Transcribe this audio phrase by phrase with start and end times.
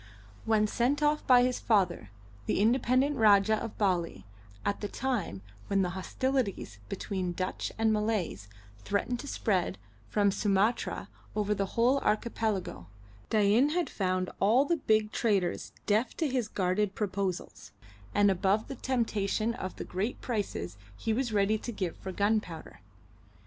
[0.45, 2.09] When sent off by his father,
[2.47, 4.25] the independent Rajah of Bali,
[4.65, 8.47] at the time when the hostilities between Dutch and Malays
[8.79, 9.77] threatened to spread
[10.09, 12.87] from Sumatra over the whole archipelago,
[13.29, 17.71] Dain had found all the big traders deaf to his guarded proposals,
[18.11, 22.79] and above the temptation of the great prices he was ready to give for gunpowder.